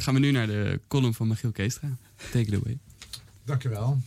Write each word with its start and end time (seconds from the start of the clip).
Gaan 0.00 0.14
we 0.14 0.20
nu 0.20 0.30
naar 0.30 0.46
de 0.46 0.80
column 0.88 1.14
van 1.14 1.28
Michiel 1.28 1.52
Keestra. 1.52 1.96
Take 2.30 2.38
it 2.38 2.54
away. 2.54 2.78
Dankjewel. 3.44 4.00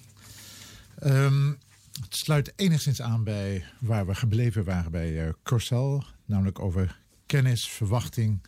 Um, 1.03 1.57
het 2.01 2.15
sluit 2.15 2.53
enigszins 2.55 3.01
aan 3.01 3.23
bij 3.23 3.65
waar 3.79 4.05
we 4.05 4.15
gebleven 4.15 4.63
waren 4.63 4.91
bij 4.91 5.25
uh, 5.25 5.33
Corsel. 5.43 6.03
Namelijk 6.25 6.59
over 6.59 6.99
kennis, 7.25 7.67
verwachting 7.67 8.41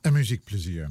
en 0.00 0.12
muziekplezier. 0.12 0.90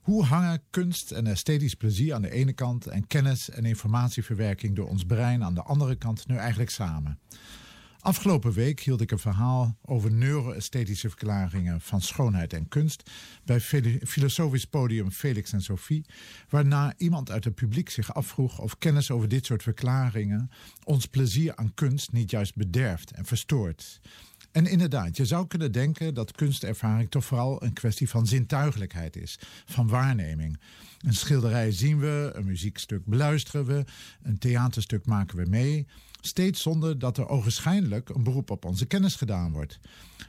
Hoe 0.00 0.24
hangen 0.24 0.62
kunst 0.70 1.10
en 1.10 1.26
esthetisch 1.26 1.74
plezier 1.74 2.14
aan 2.14 2.22
de 2.22 2.30
ene 2.30 2.52
kant 2.52 2.86
en 2.86 3.06
kennis 3.06 3.50
en 3.50 3.64
informatieverwerking 3.64 4.76
door 4.76 4.88
ons 4.88 5.04
brein 5.04 5.44
aan 5.44 5.54
de 5.54 5.62
andere 5.62 5.94
kant 5.94 6.26
nu 6.26 6.36
eigenlijk 6.36 6.70
samen? 6.70 7.18
Afgelopen 8.02 8.52
week 8.52 8.80
hield 8.80 9.00
ik 9.00 9.10
een 9.10 9.18
verhaal 9.18 9.76
over 9.82 10.12
neuro-esthetische 10.12 11.08
verklaringen 11.08 11.80
van 11.80 12.00
schoonheid 12.00 12.52
en 12.52 12.68
kunst 12.68 13.10
bij 13.44 13.60
filosofisch 14.04 14.64
podium 14.64 15.10
Felix 15.10 15.52
en 15.52 15.62
Sophie, 15.62 16.04
waarna 16.48 16.94
iemand 16.96 17.30
uit 17.30 17.44
het 17.44 17.54
publiek 17.54 17.90
zich 17.90 18.14
afvroeg 18.14 18.58
of 18.58 18.78
kennis 18.78 19.10
over 19.10 19.28
dit 19.28 19.46
soort 19.46 19.62
verklaringen 19.62 20.50
ons 20.84 21.06
plezier 21.06 21.56
aan 21.56 21.74
kunst 21.74 22.12
niet 22.12 22.30
juist 22.30 22.54
bederft 22.54 23.10
en 23.10 23.24
verstoort. 23.24 24.00
En 24.52 24.66
inderdaad, 24.66 25.16
je 25.16 25.24
zou 25.24 25.46
kunnen 25.46 25.72
denken 25.72 26.14
dat 26.14 26.32
kunstervaring 26.32 27.10
toch 27.10 27.24
vooral 27.24 27.62
een 27.62 27.72
kwestie 27.72 28.08
van 28.08 28.26
zintuigelijkheid 28.26 29.16
is, 29.16 29.38
van 29.64 29.88
waarneming. 29.88 30.60
Een 30.98 31.14
schilderij 31.14 31.72
zien 31.72 31.98
we, 31.98 32.30
een 32.34 32.44
muziekstuk 32.44 33.04
beluisteren 33.04 33.64
we, 33.64 33.84
een 34.22 34.38
theaterstuk 34.38 35.06
maken 35.06 35.36
we 35.36 35.46
mee. 35.48 35.86
Steeds 36.20 36.62
zonder 36.62 36.98
dat 36.98 37.18
er 37.18 37.28
ogenschijnlijk 37.28 38.08
een 38.08 38.22
beroep 38.22 38.50
op 38.50 38.64
onze 38.64 38.86
kennis 38.86 39.14
gedaan 39.14 39.52
wordt. 39.52 39.78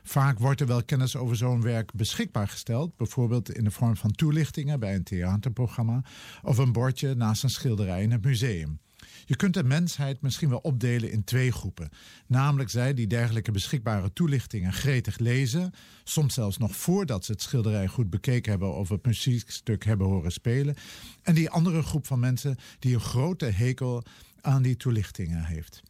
Vaak 0.04 0.40
wordt 0.40 0.62
er 0.62 0.68
wel 0.68 0.84
kennis 0.84 1.16
over 1.16 1.36
zo'n 1.36 1.62
werk 1.62 1.94
beschikbaar 1.94 2.48
gesteld, 2.48 2.98
bijvoorbeeld 2.98 3.52
in 3.52 3.64
de 3.64 3.72
vorm 3.72 3.98
van 3.98 4.12
toelichtingen 4.12 4.80
bij 4.80 4.96
een 4.96 5.04
theaterprogramma 5.04 6.04
of 6.44 6.58
een 6.58 6.72
bordje 6.72 7.16
naast 7.16 7.44
een 7.44 7.50
schilderij 7.50 8.04
in 8.04 8.12
het 8.12 8.24
museum. 8.24 8.80
Je 9.32 9.38
kunt 9.38 9.54
de 9.54 9.64
mensheid 9.64 10.22
misschien 10.22 10.50
wel 10.50 10.60
opdelen 10.60 11.12
in 11.12 11.24
twee 11.24 11.52
groepen. 11.52 11.90
Namelijk 12.28 12.70
zij 12.70 12.94
die 12.94 13.08
dergelijke 13.08 13.52
beschikbare 13.52 14.14
toelichtingen 14.14 14.74
gretig 14.74 15.18
lezen, 15.18 15.72
soms 16.04 16.34
zelfs 16.34 16.58
nog 16.58 16.76
voordat 16.76 17.26
ze 17.26 17.32
het 17.32 17.42
schilderij 17.42 17.88
goed 17.88 18.10
bekeken 18.10 18.52
hebben 18.52 18.76
of 18.76 18.90
het 18.90 19.06
muziekstuk 19.06 19.86
hebben 19.86 20.08
horen 20.08 20.32
spelen. 20.32 20.76
En 21.24 21.34
die 21.34 21.50
andere 21.50 21.82
groep 21.82 22.08
van 22.08 22.20
mensen 22.20 22.58
die 22.80 22.94
een 22.94 23.00
grote 23.00 23.46
hekel 23.46 24.04
aan 24.42 24.62
die 24.62 24.78
toelichtingen 24.78 25.44
heeft. 25.44 25.82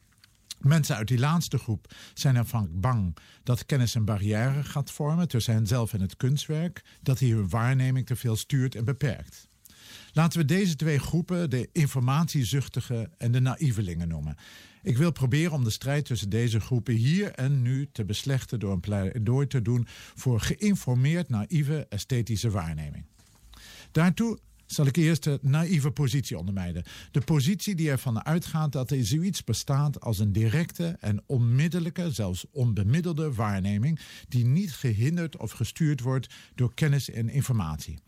Mensen 0.60 0.96
uit 0.96 1.08
die 1.08 1.20
laatste 1.20 1.58
groep 1.58 1.94
zijn 2.14 2.36
ervan 2.36 2.70
bang 2.72 3.18
dat 3.44 3.66
kennis 3.66 3.94
een 3.94 4.06
barrière 4.06 4.64
gaat 4.64 4.92
vormen 4.92 5.28
tussen 5.28 5.54
henzelf 5.54 5.94
en 5.94 6.02
het 6.02 6.18
kunstwerk, 6.18 6.84
dat 7.02 7.20
hij 7.20 7.30
hun 7.30 7.50
waarneming 7.50 8.06
te 8.06 8.16
veel 8.16 8.36
stuurt 8.36 8.76
en 8.76 8.86
beperkt. 8.86 9.50
Laten 10.14 10.40
we 10.40 10.46
deze 10.46 10.76
twee 10.76 11.00
groepen 11.00 11.50
de 11.50 11.70
informatiezuchtige 11.72 13.10
en 13.18 13.32
de 13.32 13.40
naïvelingen 13.40 14.08
noemen. 14.08 14.36
Ik 14.84 14.98
wil 14.98 15.12
proberen 15.12 15.52
om 15.52 15.64
de 15.64 15.70
strijd 15.70 16.06
tussen 16.06 16.30
deze 16.30 16.60
groepen 16.60 16.94
hier 16.94 17.32
en 17.32 17.62
nu 17.62 17.90
te 17.92 18.06
beslechten 18.06 18.60
door 18.60 18.72
een 18.72 18.80
pleidooi 18.80 19.48
te 19.48 19.62
doen 19.62 19.88
voor 20.16 20.40
geïnformeerd 20.40 21.30
naïeve 21.30 21.86
esthetische 21.90 22.50
waarneming. 22.50 23.06
Daartoe 23.92 24.40
zal 24.66 24.86
ik 24.86 24.96
eerst 24.96 25.24
de 25.24 25.40
naïeve 25.42 25.92
positie 25.92 26.38
ondermijden. 26.38 26.84
De 27.12 27.22
positie 27.22 27.76
die 27.76 27.90
ervan 27.90 28.26
uitgaat 28.26 28.72
dat 28.72 28.92
er 28.92 29.06
zoiets 29.06 29.44
bestaat 29.44 30.02
als 30.02 30.20
een 30.20 30.32
directe 30.32 30.98
en 31.00 31.24
onmiddellijke, 31.26 32.12
zelfs 32.12 32.46
onbemiddelde 32.52 33.34
waarneming, 33.34 34.00
die 34.28 34.46
niet 34.46 34.72
gehinderd 34.72 35.38
of 35.38 35.52
gestuurd 35.52 36.02
wordt 36.02 36.34
door 36.56 36.74
kennis 36.74 37.10
en 37.10 37.30
informatie. 37.30 38.00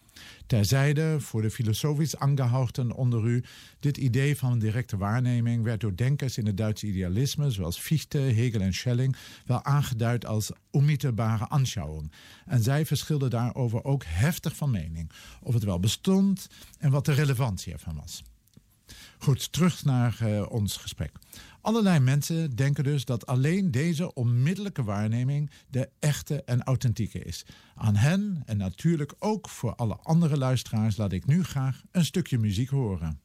Terzijde, 0.48 1.20
voor 1.20 1.42
de 1.42 1.52
filosofisch 1.52 2.18
angehauchten 2.18 2.92
onder 2.92 3.26
u, 3.26 3.44
dit 3.80 3.98
idee 3.98 4.38
van 4.38 4.52
een 4.52 4.60
directe 4.60 4.98
waarneming 4.98 5.64
werd 5.64 5.82
door 5.82 5.96
denkers 5.96 6.38
in 6.38 6.46
het 6.46 6.58
Duitse 6.58 6.88
idealisme, 6.88 7.52
zoals 7.52 7.80
Fichte, 7.80 8.18
Hegel 8.18 8.62
en 8.62 8.74
Schelling, 8.74 9.16
wel 9.46 9.64
aangeduid 9.64 10.26
als 10.26 10.52
onmittelbare 10.72 11.50
aanschouwing. 11.50 12.12
En 12.46 12.64
zij 12.64 12.86
verschilden 12.86 13.30
daarover 13.30 13.84
ook 13.84 14.04
heftig 14.06 14.56
van 14.56 14.72
mening, 14.72 15.12
of 15.42 15.54
het 15.54 15.64
wel 15.64 15.80
bestond 15.80 16.48
en 16.80 16.92
wat 16.92 17.06
de 17.06 17.14
relevantie 17.14 17.74
ervan 17.74 17.96
was. 17.96 18.24
Goed, 19.18 19.52
terug 19.52 19.84
naar 19.84 20.18
uh, 20.24 20.52
ons 20.52 20.78
gesprek. 20.78 21.12
Allerlei 21.64 22.00
mensen 22.00 22.56
denken 22.56 22.84
dus 22.84 23.06
dat 23.06 23.26
alleen 23.26 23.72
deze 23.72 24.14
onmiddellijke 24.14 24.84
waarneming 24.84 25.52
de 25.70 25.90
echte 26.00 26.44
en 26.44 26.64
authentieke 26.64 27.20
is. 27.20 27.46
Aan 27.76 27.96
hen 27.96 28.44
en 28.46 28.58
natuurlijk 28.58 29.14
ook 29.20 29.50
voor 29.50 29.76
alle 29.76 29.96
andere 29.96 30.38
luisteraars 30.38 30.98
laat 30.98 31.12
ik 31.12 31.26
nu 31.26 31.44
graag 31.44 31.82
een 31.92 32.06
stukje 32.06 32.38
muziek 32.38 32.70
horen. 32.70 33.23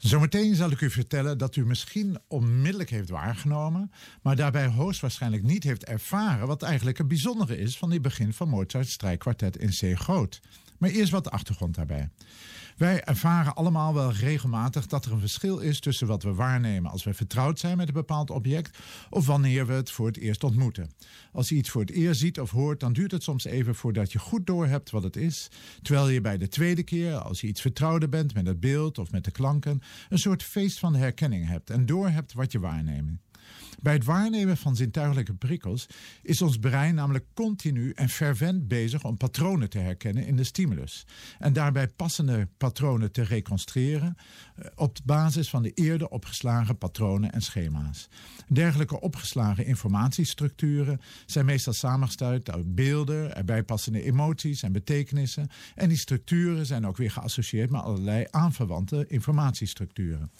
Zometeen 0.00 0.54
zal 0.54 0.70
ik 0.70 0.80
u 0.80 0.90
vertellen 0.90 1.38
dat 1.38 1.56
u 1.56 1.66
misschien 1.66 2.18
onmiddellijk 2.28 2.90
heeft 2.90 3.08
waargenomen, 3.08 3.90
maar 4.22 4.36
daarbij 4.36 4.66
hoogstwaarschijnlijk 4.66 5.42
niet 5.42 5.64
heeft 5.64 5.84
ervaren 5.84 6.46
wat 6.46 6.62
eigenlijk 6.62 6.98
het 6.98 7.08
bijzondere 7.08 7.58
is 7.58 7.78
van 7.78 7.90
die 7.90 8.00
begin 8.00 8.32
van 8.32 8.48
Mozart's 8.48 8.92
strijkkwartet 8.92 9.56
in 9.56 9.68
C 9.68 9.98
groot. 9.98 10.40
Maar 10.80 10.90
eerst 10.90 11.12
wat 11.12 11.30
achtergrond 11.30 11.74
daarbij. 11.74 12.08
Wij 12.76 13.04
ervaren 13.04 13.54
allemaal 13.54 13.94
wel 13.94 14.12
regelmatig 14.12 14.86
dat 14.86 15.04
er 15.04 15.12
een 15.12 15.20
verschil 15.20 15.58
is 15.58 15.80
tussen 15.80 16.06
wat 16.06 16.22
we 16.22 16.34
waarnemen 16.34 16.90
als 16.90 17.04
we 17.04 17.14
vertrouwd 17.14 17.58
zijn 17.58 17.76
met 17.76 17.88
een 17.88 17.94
bepaald 17.94 18.30
object 18.30 18.78
of 19.10 19.26
wanneer 19.26 19.66
we 19.66 19.72
het 19.72 19.90
voor 19.90 20.06
het 20.06 20.16
eerst 20.16 20.44
ontmoeten. 20.44 20.90
Als 21.32 21.48
je 21.48 21.54
iets 21.54 21.70
voor 21.70 21.80
het 21.80 21.90
eerst 21.90 22.20
ziet 22.20 22.40
of 22.40 22.50
hoort, 22.50 22.80
dan 22.80 22.92
duurt 22.92 23.10
het 23.10 23.22
soms 23.22 23.44
even 23.44 23.74
voordat 23.74 24.12
je 24.12 24.18
goed 24.18 24.46
doorhebt 24.46 24.90
wat 24.90 25.02
het 25.02 25.16
is, 25.16 25.48
terwijl 25.82 26.08
je 26.08 26.20
bij 26.20 26.38
de 26.38 26.48
tweede 26.48 26.82
keer, 26.82 27.14
als 27.14 27.40
je 27.40 27.46
iets 27.46 27.60
vertrouwder 27.60 28.08
bent 28.08 28.34
met 28.34 28.46
het 28.46 28.60
beeld 28.60 28.98
of 28.98 29.10
met 29.10 29.24
de 29.24 29.30
klanken, 29.30 29.82
een 30.08 30.18
soort 30.18 30.42
feest 30.42 30.78
van 30.78 30.92
de 30.92 30.98
herkenning 30.98 31.46
hebt 31.46 31.70
en 31.70 31.86
doorhebt 31.86 32.32
wat 32.32 32.52
je 32.52 32.60
waarneemt. 32.60 33.20
Bij 33.82 33.92
het 33.92 34.04
waarnemen 34.04 34.56
van 34.56 34.76
zintuigelijke 34.76 35.34
prikkels 35.34 35.86
is 36.22 36.42
ons 36.42 36.58
brein 36.58 36.94
namelijk 36.94 37.24
continu 37.34 37.92
en 37.92 38.08
fervent 38.08 38.68
bezig 38.68 39.04
om 39.04 39.16
patronen 39.16 39.70
te 39.70 39.78
herkennen 39.78 40.26
in 40.26 40.36
de 40.36 40.44
stimulus. 40.44 41.06
En 41.38 41.52
daarbij 41.52 41.88
passende 41.88 42.48
patronen 42.56 43.12
te 43.12 43.22
reconstrueren 43.22 44.16
eh, 44.56 44.66
op 44.74 44.98
basis 45.04 45.50
van 45.50 45.62
de 45.62 45.70
eerder 45.70 46.08
opgeslagen 46.08 46.78
patronen 46.78 47.32
en 47.32 47.42
schema's. 47.42 48.08
Dergelijke 48.48 49.00
opgeslagen 49.00 49.66
informatiestructuren 49.66 51.00
zijn 51.26 51.44
meestal 51.44 51.72
samengesteld 51.72 52.50
uit 52.50 52.74
beelden, 52.74 53.36
erbij 53.36 53.62
passende 53.62 54.02
emoties 54.02 54.62
en 54.62 54.72
betekenissen. 54.72 55.48
En 55.74 55.88
die 55.88 55.98
structuren 55.98 56.66
zijn 56.66 56.86
ook 56.86 56.96
weer 56.96 57.10
geassocieerd 57.10 57.70
met 57.70 57.82
allerlei 57.82 58.26
aanverwante 58.30 59.04
informatiestructuren. 59.08 60.30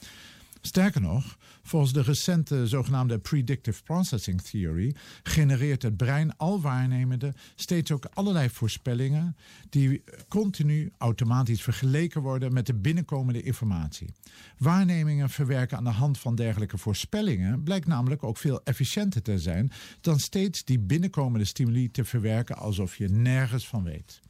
Sterker 0.60 1.00
nog, 1.00 1.38
volgens 1.62 1.93
de 1.93 2.03
recente 2.03 2.66
zogenaamde 2.66 3.19
Predictive 3.19 3.82
Processing 3.82 4.43
Theory 4.43 4.94
genereert 5.22 5.82
het 5.82 5.97
brein 5.97 6.37
al 6.37 6.61
waarnemende 6.61 7.35
steeds 7.55 7.93
ook 7.93 8.05
allerlei 8.05 8.50
voorspellingen 8.50 9.37
die 9.69 10.02
continu 10.29 10.93
automatisch 10.99 11.62
vergeleken 11.62 12.23
worden 12.23 12.52
met 12.52 12.67
de 12.67 12.75
binnenkomende 12.75 13.43
informatie. 13.43 14.14
Waarnemingen 14.58 15.31
verwerken 15.31 15.76
aan 15.76 15.85
de 15.85 15.90
hand 15.90 16.19
van 16.19 16.35
dergelijke 16.35 16.79
voorspellingen 16.79 17.62
blijkt 17.62 17.87
namelijk 17.87 18.23
ook 18.23 18.37
veel 18.37 18.61
efficiënter 18.64 19.23
te 19.23 19.38
zijn 19.38 19.73
dan 20.00 20.19
steeds 20.19 20.64
die 20.64 20.79
binnenkomende 20.79 21.44
stimuli 21.44 21.90
te 21.90 22.05
verwerken 22.05 22.56
alsof 22.56 22.96
je 22.96 23.08
nergens 23.08 23.69
van 23.69 23.82
weet. 23.82 24.20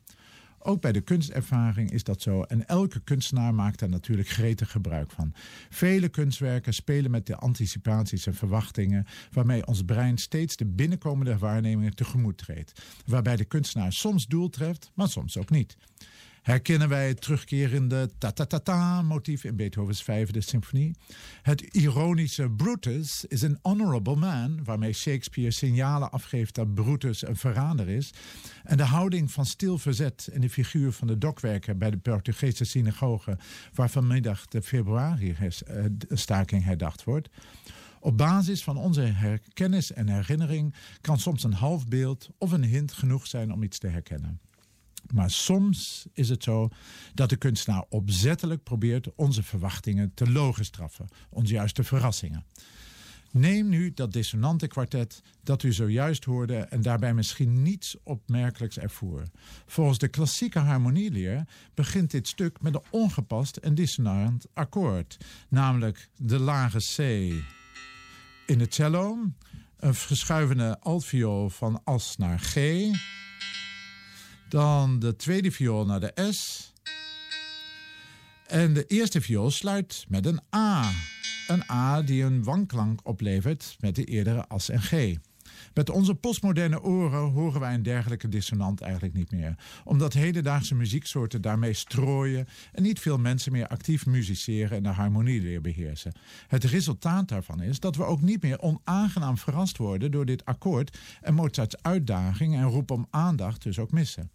Ook 0.63 0.81
bij 0.81 0.93
de 0.93 1.01
kunstervaring 1.01 1.91
is 1.91 2.05
dat 2.05 2.23
zo. 2.23 2.43
En 2.43 2.67
elke 2.67 3.01
kunstenaar 3.01 3.55
maakt 3.55 3.79
daar 3.79 3.89
natuurlijk 3.89 4.29
gretig 4.29 4.71
gebruik 4.71 5.11
van. 5.11 5.33
Vele 5.71 6.09
kunstwerken 6.09 6.75
spelen 6.75 7.11
met 7.11 7.27
de 7.27 7.37
anticipaties 7.37 8.27
en 8.27 8.35
verwachtingen, 8.35 9.07
waarmee 9.33 9.67
ons 9.67 9.85
brein 9.85 10.19
steeds 10.19 10.57
de 10.57 10.67
binnenkomende 10.67 11.39
waarnemingen 11.39 11.95
tegemoet 11.95 12.39
treedt. 12.39 12.83
Waarbij 13.07 13.37
de 13.37 13.45
kunstenaar 13.45 13.93
soms 13.93 14.27
doel 14.27 14.49
treft, 14.49 14.91
maar 14.95 15.09
soms 15.09 15.37
ook 15.37 15.51
niet. 15.51 15.77
Herkennen 16.43 16.89
wij 16.89 17.09
het 17.09 17.21
terugkerende 17.21 18.11
ta-ta-ta-ta-motief 18.19 19.45
in 19.45 19.57
Beethovens 19.57 20.03
vijfde 20.03 20.41
symfonie. 20.41 20.95
Het 21.43 21.61
ironische 21.61 22.51
Brutus 22.51 23.25
is 23.25 23.45
an 23.45 23.59
honorable 23.63 24.17
man, 24.17 24.65
waarmee 24.65 24.93
Shakespeare 24.93 25.51
signalen 25.51 26.11
afgeeft 26.11 26.55
dat 26.55 26.75
Brutus 26.75 27.27
een 27.27 27.37
verrader 27.37 27.89
is. 27.89 28.11
En 28.65 28.77
de 28.77 28.83
houding 28.83 29.31
van 29.31 29.47
stil 29.47 29.79
verzet 29.79 30.29
in 30.33 30.41
de 30.41 30.51
figuur 30.51 30.93
van 30.93 31.07
de 31.07 31.19
dokwerker 31.19 31.77
bij 31.77 31.91
de 31.91 31.99
Portugese 31.99 32.65
synagoge, 32.65 33.39
waar 33.75 33.91
vanmiddag 33.91 34.47
de 34.47 34.63
februari-staking 34.63 36.65
herdacht 36.65 37.05
wordt. 37.05 37.29
Op 38.01 38.17
basis 38.17 38.63
van 38.63 38.77
onze 38.77 39.41
kennis 39.53 39.93
en 39.93 40.09
herinnering 40.09 40.75
kan 41.01 41.19
soms 41.19 41.45
een 41.45 41.53
half 41.53 41.87
beeld 41.87 42.29
of 42.39 42.53
een 42.53 42.65
hint 42.65 42.93
genoeg 42.93 43.27
zijn 43.27 43.53
om 43.53 43.63
iets 43.63 43.79
te 43.79 43.87
herkennen. 43.87 44.41
Maar 45.13 45.31
soms 45.31 46.07
is 46.13 46.29
het 46.29 46.43
zo 46.43 46.69
dat 47.15 47.29
de 47.29 47.37
kunstenaar 47.37 47.85
opzettelijk 47.89 48.63
probeert 48.63 49.15
onze 49.15 49.43
verwachtingen 49.43 50.15
te 50.15 50.31
logen 50.31 50.65
straffen, 50.65 51.09
onze 51.31 51.53
juiste 51.53 51.85
verrassingen. 51.85 52.45
Neem 53.33 53.69
nu 53.69 53.93
dat 53.95 54.13
dissonante 54.13 54.67
kwartet 54.67 55.23
dat 55.43 55.63
u 55.63 55.73
zojuist 55.73 56.25
hoorde 56.25 56.57
en 56.57 56.83
daarbij 56.83 57.15
misschien 57.15 57.63
niets 57.63 57.97
opmerkelijks 58.03 58.79
ervoer. 58.79 59.23
Volgens 59.67 59.99
de 59.99 60.09
klassieke 60.09 60.59
harmonieleer 60.59 61.45
begint 61.75 62.11
dit 62.11 62.29
stuk 62.29 62.61
met 62.61 62.75
een 62.75 62.83
ongepast 62.91 63.57
en 63.57 63.75
dissonant 63.75 64.47
akkoord, 64.53 65.17
namelijk 65.49 66.11
de 66.17 66.39
lage 66.39 66.79
C 66.79 66.99
in 68.47 68.59
de 68.59 68.67
cello, 68.69 69.19
een 69.77 69.95
verschuivende 69.95 70.81
altviool 70.81 71.49
van 71.49 71.81
As 71.85 72.17
naar 72.17 72.39
G, 72.39 72.55
dan 74.51 74.99
de 74.99 75.17
tweede 75.17 75.51
viool 75.51 75.87
naar 75.87 76.01
de 76.01 76.33
S. 76.33 76.73
En 78.47 78.75
de 78.75 78.87
eerste 78.87 79.21
viool 79.21 79.51
sluit 79.51 80.05
met 80.09 80.27
een 80.27 80.41
A. 80.57 80.91
Een 81.49 81.71
A 81.71 82.03
die 82.03 82.23
een 82.23 82.45
wanklank 82.45 83.01
oplevert 83.03 83.77
met 83.81 83.95
de 83.95 84.05
eerdere 84.05 84.47
As 84.49 84.69
en 84.69 84.81
G. 84.81 85.17
Met 85.75 85.91
onze 85.91 86.15
postmoderne 86.15 86.83
oren 86.83 87.31
horen 87.31 87.61
wij 87.61 87.75
een 87.75 87.83
dergelijke 87.83 88.29
dissonant 88.29 88.81
eigenlijk 88.81 89.15
niet 89.15 89.31
meer. 89.31 89.55
Omdat 89.85 90.13
hedendaagse 90.13 90.75
muzieksoorten 90.75 91.43
daarmee 91.43 91.73
strooien 91.73 92.47
en 92.73 92.83
niet 92.83 93.01
veel 93.01 93.19
mensen 93.19 93.53
meer 93.53 93.67
actief 93.67 94.07
musiceren 94.07 94.77
en 94.77 94.83
de 94.83 94.89
harmonieleer 94.89 95.61
beheersen. 95.61 96.13
Het 96.47 96.65
resultaat 96.65 97.29
daarvan 97.29 97.63
is 97.63 97.81
dat 97.81 97.97
we 97.97 98.05
ook 98.05 98.21
niet 98.21 98.43
meer 98.43 98.61
onaangenaam 98.61 99.39
verrast 99.39 99.77
worden 99.77 100.11
door 100.11 100.25
dit 100.25 100.45
akkoord 100.45 100.99
en 101.21 101.35
Mozarts 101.35 101.83
uitdaging 101.83 102.55
en 102.55 102.65
roep 102.65 102.91
om 102.91 103.07
aandacht 103.11 103.63
dus 103.63 103.79
ook 103.79 103.91
missen. 103.91 104.31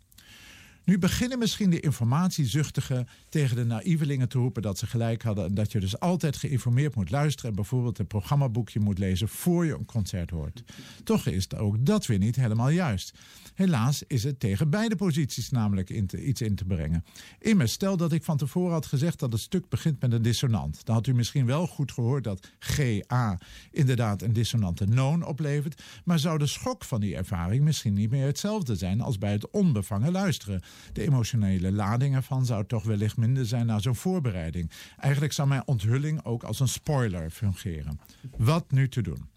Nu 0.86 1.00
beginnen 1.00 1.40
misschien 1.40 1.70
de 1.70 1.80
informatiezuchtigen 1.80 3.08
tegen 3.30 3.56
de 3.56 3.66
naïvelingen 3.66 4.30
te 4.30 4.38
roepen 4.38 4.62
dat 4.62 4.78
ze 4.78 4.88
gelijk 4.88 5.24
hadden. 5.24 5.46
En 5.46 5.54
dat 5.54 5.72
je 5.72 5.80
dus 5.80 6.00
altijd 6.00 6.38
geïnformeerd 6.38 6.96
moet 6.96 7.10
luisteren 7.10 7.50
en 7.50 7.56
bijvoorbeeld 7.56 8.00
een 8.00 8.08
programmaboekje 8.08 8.80
moet 8.80 8.98
lezen 8.98 9.28
voor 9.28 9.66
je 9.66 9.74
een 9.74 9.86
concert 9.86 10.30
hoort. 10.30 10.64
Toch 11.04 11.26
is 11.26 11.54
ook 11.54 11.86
dat 11.86 12.06
weer 12.06 12.18
niet 12.18 12.36
helemaal 12.36 12.70
juist. 12.70 13.14
Helaas 13.54 14.04
is 14.08 14.24
het 14.24 14.40
tegen 14.40 14.70
beide 14.70 14.96
posities 14.96 15.50
namelijk 15.50 15.90
iets 16.14 16.42
in 16.42 16.56
te 16.56 16.66
brengen. 16.66 17.06
Immers, 17.40 17.72
stel 17.72 17.98
dat 17.98 18.12
ik 18.12 18.24
van 18.24 18.38
tevoren 18.38 18.74
had 18.74 18.86
gezegd 18.86 19.20
dat 19.20 19.32
het 19.32 19.42
stuk 19.42 19.70
begint 19.70 20.02
met 20.02 20.12
een 20.12 20.22
dissonant. 20.22 20.86
Dan 20.86 20.96
had 20.96 21.08
u 21.08 21.14
misschien 21.14 21.46
wel 21.46 21.68
goed 21.68 21.92
gehoord 21.92 22.24
dat 22.24 22.50
GA 22.60 23.40
inderdaad 23.72 24.22
een 24.22 24.34
dissonante 24.34 24.86
noon 24.86 25.24
oplevert. 25.24 25.84
Maar 26.04 26.20
zou 26.20 26.38
de 26.38 26.48
schok 26.48 26.84
van 26.84 27.02
die 27.02 27.16
ervaring 27.16 27.64
misschien 27.64 27.94
niet 27.94 28.10
meer 28.10 28.26
hetzelfde 28.26 28.76
zijn 28.76 29.02
als 29.02 29.18
bij 29.18 29.32
het 29.32 29.50
onbevangen 29.50 30.12
luisteren? 30.12 30.62
De 30.94 31.02
emotionele 31.02 31.72
lading 31.72 32.16
ervan 32.16 32.46
zou 32.46 32.66
toch 32.66 32.84
wellicht 32.84 33.18
minder 33.18 33.46
zijn 33.46 33.66
na 33.66 33.80
zo'n 33.80 33.96
voorbereiding. 33.96 34.72
Eigenlijk 34.98 35.34
zou 35.34 35.48
mijn 35.48 35.68
onthulling 35.68 36.26
ook 36.26 36.44
als 36.44 36.60
een 36.60 36.68
spoiler 36.68 37.30
fungeren. 37.30 38.00
Wat 38.38 38.72
nu 38.72 38.90
te 38.90 39.02
doen? 39.02 39.34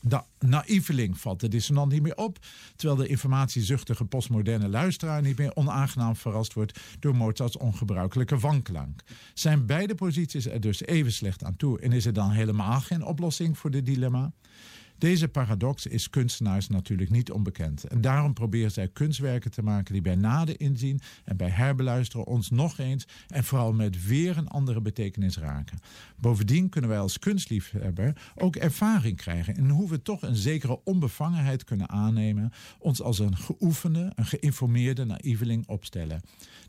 De 0.00 0.22
naïveling 0.38 1.18
valt 1.18 1.40
de 1.40 1.48
dissonant 1.48 1.92
niet 1.92 2.02
meer 2.02 2.16
op, 2.16 2.38
terwijl 2.76 3.00
de 3.00 3.08
informatiezuchtige 3.08 4.04
postmoderne 4.04 4.68
luisteraar 4.68 5.22
niet 5.22 5.38
meer 5.38 5.54
onaangenaam 5.56 6.16
verrast 6.16 6.52
wordt 6.52 6.80
door 7.00 7.16
Mozarts 7.16 7.56
ongebruikelijke 7.56 8.38
wanklank. 8.38 9.02
Zijn 9.34 9.66
beide 9.66 9.94
posities 9.94 10.46
er 10.46 10.60
dus 10.60 10.82
even 10.82 11.12
slecht 11.12 11.44
aan 11.44 11.56
toe 11.56 11.80
en 11.80 11.92
is 11.92 12.06
er 12.06 12.12
dan 12.12 12.30
helemaal 12.30 12.80
geen 12.80 13.04
oplossing 13.04 13.58
voor 13.58 13.70
dit 13.70 13.86
dilemma? 13.86 14.32
Deze 14.98 15.28
paradox 15.28 15.86
is 15.86 16.10
kunstenaars 16.10 16.68
natuurlijk 16.68 17.10
niet 17.10 17.30
onbekend. 17.30 17.84
En 17.84 18.00
daarom 18.00 18.32
proberen 18.32 18.70
zij 18.70 18.88
kunstwerken 18.88 19.50
te 19.50 19.62
maken 19.62 19.92
die 19.92 20.02
bij 20.02 20.14
nader 20.14 20.60
inzien 20.60 21.00
en 21.24 21.36
bij 21.36 21.48
herbeluisteren 21.48 22.26
ons 22.26 22.50
nog 22.50 22.78
eens 22.78 23.06
en 23.28 23.44
vooral 23.44 23.72
met 23.72 24.06
weer 24.06 24.36
een 24.36 24.48
andere 24.48 24.80
betekenis 24.80 25.38
raken. 25.38 25.78
Bovendien 26.16 26.68
kunnen 26.68 26.90
wij 26.90 26.98
als 26.98 27.18
kunstliefhebber 27.18 28.32
ook 28.34 28.56
ervaring 28.56 29.16
krijgen 29.16 29.56
en 29.56 29.68
hoe 29.68 29.88
we 29.88 30.02
toch 30.02 30.22
een 30.22 30.36
zekere 30.36 30.80
onbevangenheid 30.84 31.64
kunnen 31.64 31.88
aannemen, 31.88 32.52
ons 32.78 33.02
als 33.02 33.18
een 33.18 33.36
geoefende, 33.36 34.12
een 34.14 34.26
geïnformeerde 34.26 35.04
naïveling 35.04 35.66
opstellen. 35.68 36.20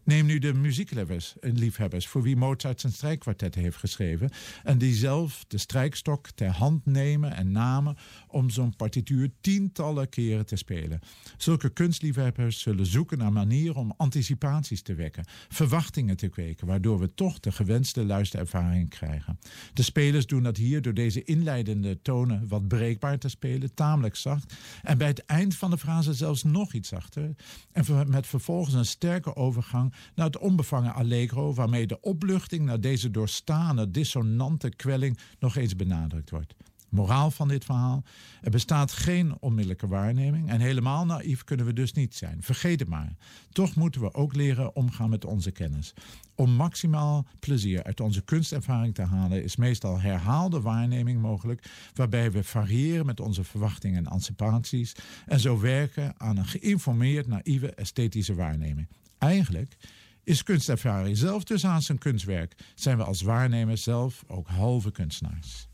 Neem 0.04 0.26
nu 0.26 0.40
de 0.40 0.54
muziekliefhebbers 0.54 2.08
voor 2.08 2.22
wie 2.22 2.36
Mozart 2.36 2.82
zijn 2.82 2.94
strijkkwartetten 2.94 3.62
heeft 3.62 3.78
geschreven 3.78 4.30
en 4.64 4.78
die 4.78 4.94
zelf 4.94 5.46
de 5.48 5.58
strijkstok 5.58 6.30
ter 6.30 6.52
hand 6.52 6.86
nemen 6.86 7.36
en 7.36 7.52
namen 7.52 7.98
om 8.28 8.50
zo'n 8.50 8.76
partituur 8.76 9.32
tientallen 9.42 10.10
keren 10.10 10.46
te 10.46 10.56
spelen. 10.56 11.00
Zulke 11.38 11.70
kunstliefhebbers 11.70 12.60
zullen 12.60 12.86
zoeken 12.86 13.18
naar 13.18 13.32
manieren 13.32 13.76
om 13.76 13.94
anticipaties 13.98 14.82
te 14.82 14.94
wekken, 14.94 15.26
verwachtingen 15.50 16.18
te 16.18 16.28
kweken, 16.28 16.68
waardoor 16.68 17.00
we 17.00 17.14
toch 17.14 17.40
de 17.40 17.52
gewenste 17.52 18.06
luisterervaring 18.06 18.90
krijgen. 18.90 19.40
De 19.74 19.84
spelers 19.84 20.28
doen 20.28 20.44
dat 20.44 20.58
hier 20.58 20.82
door 20.82 20.94
deze 20.94 21.24
inleidende 21.24 22.02
tonen 22.02 22.48
wat 22.48 22.68
breekbaar 22.68 23.18
te 23.18 23.30
spelen, 23.30 23.74
tamelijk 23.74 24.16
zacht, 24.16 24.54
en 24.84 24.98
bij 24.98 25.08
het 25.08 25.26
eind 25.26 25.56
van 25.56 25.70
de 25.70 25.78
frase 25.78 26.14
zelfs 26.14 26.44
nog 26.44 26.74
iets 26.74 26.90
zachter, 26.90 27.36
en 27.72 28.10
met 28.10 28.28
vervolgens 28.28 28.76
een 28.76 28.86
sterke 28.86 29.36
overgang 29.36 29.94
naar 30.16 30.26
het 30.26 30.38
onbevangen 30.38 30.94
allegro, 30.94 31.54
waarmee 31.54 31.88
de 31.88 32.02
opluchting 32.02 32.66
naar 32.66 32.82
deze 32.82 33.12
doorstane, 33.12 33.92
dissonante 33.92 34.70
kwelling 34.70 35.18
nog 35.40 35.56
eens 35.56 35.76
benadrukt 35.76 36.30
wordt. 36.30 36.54
Moraal 36.90 37.32
van 37.32 37.48
dit 37.48 37.66
verhaal: 37.66 38.04
er 38.42 38.52
bestaat 38.52 38.92
geen 38.92 39.38
onmiddellijke 39.40 39.88
waarneming 39.88 40.50
en 40.50 40.60
helemaal 40.60 41.06
naïef 41.06 41.44
kunnen 41.44 41.66
we 41.66 41.74
dus 41.74 41.94
niet 41.94 42.16
zijn. 42.16 42.44
Vergeet 42.44 42.80
het 42.80 42.90
maar. 42.90 43.16
Toch 43.52 43.76
moeten 43.76 44.02
we 44.02 44.14
ook 44.14 44.36
leren 44.36 44.76
omgaan 44.76 45.10
met 45.10 45.26
onze 45.26 45.52
kennis. 45.52 45.94
Om 46.36 46.52
maximaal 46.52 47.26
plezier 47.40 47.84
uit 47.84 48.00
onze 48.00 48.22
kunstervaring 48.22 48.96
te 48.96 49.02
halen, 49.02 49.44
is 49.44 49.56
meestal 49.56 50.00
herhaalde 50.00 50.62
waarneming 50.62 51.22
mogelijk, 51.22 51.66
waarbij 51.94 52.32
we 52.32 52.44
variëren 52.44 53.06
met 53.06 53.20
onze 53.20 53.44
verwachtingen 53.44 53.98
en 53.98 54.08
anticipaties 54.12 54.96
en 55.26 55.40
zo 55.40 55.60
werken 55.60 56.14
aan 56.18 56.38
een 56.38 56.46
geïnformeerd, 56.46 57.28
naïeve 57.28 57.74
esthetische 57.74 58.36
waarneming. 58.36 58.88
Eigenlijk 59.18 59.78
is 60.24 60.44
kunstervaring 60.44 61.18
zelf 61.18 61.44
dus 61.44 61.66
aan 61.66 61.82
zijn 61.82 61.98
kunstwerk, 61.98 62.56
zijn 62.76 62.98
we 62.98 63.04
als 63.04 63.22
waarnemers 63.22 63.84
zelf 63.84 64.24
ook 64.28 64.48
halve 64.48 64.92
kunstenaars. 64.92 65.69